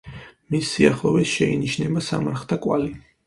მის 0.53 0.69
სიახლოვეს 0.77 1.33
შეინიშნება 1.35 2.03
სამარხთა 2.09 2.61
კვალი. 2.67 2.93